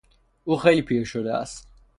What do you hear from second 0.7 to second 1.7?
پیر شده است.